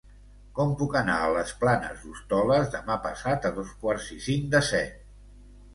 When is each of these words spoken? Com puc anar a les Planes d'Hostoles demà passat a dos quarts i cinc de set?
Com 0.59 0.71
puc 0.79 0.95
anar 1.01 1.17
a 1.25 1.27
les 1.35 1.51
Planes 1.63 2.01
d'Hostoles 2.07 2.73
demà 2.77 2.97
passat 3.07 3.47
a 3.49 3.53
dos 3.61 3.79
quarts 3.85 4.13
i 4.19 4.21
cinc 4.31 4.53
de 4.57 4.65
set? 4.73 5.03